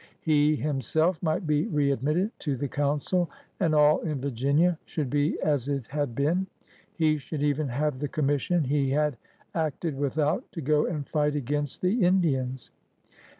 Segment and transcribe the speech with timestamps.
[0.21, 5.67] He himself might be readmitted to the Council, and all in Virginia should be as
[5.67, 6.47] it had been.
[6.95, 9.15] He should even have the commission he had
[9.53, 12.71] acted without to go and fight against the Indians.